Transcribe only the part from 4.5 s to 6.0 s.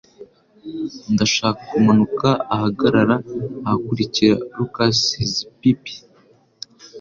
(lukaszpp)